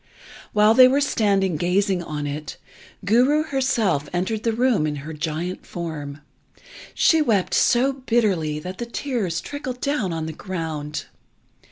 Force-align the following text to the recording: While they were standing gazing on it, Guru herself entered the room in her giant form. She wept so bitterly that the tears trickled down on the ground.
While 0.51 0.73
they 0.73 0.87
were 0.87 0.99
standing 0.99 1.57
gazing 1.57 2.01
on 2.01 2.25
it, 2.25 2.57
Guru 3.05 3.43
herself 3.43 4.09
entered 4.11 4.41
the 4.41 4.51
room 4.51 4.87
in 4.87 4.95
her 5.05 5.13
giant 5.13 5.63
form. 5.63 6.21
She 6.95 7.21
wept 7.21 7.53
so 7.53 7.93
bitterly 7.93 8.57
that 8.57 8.79
the 8.79 8.87
tears 8.87 9.39
trickled 9.41 9.79
down 9.79 10.11
on 10.11 10.25
the 10.25 10.33
ground. 10.33 11.05